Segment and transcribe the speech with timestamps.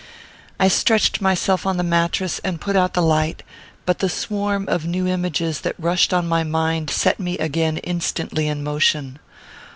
[0.59, 3.43] I stretched myself on the mattress and put out the light;
[3.85, 8.47] but the swarm of new images that rushed on my mind set me again instantly
[8.47, 9.19] in motion.